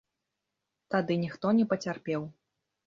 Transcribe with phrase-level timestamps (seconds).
[0.95, 2.21] Тады ніхто не пацярпеў.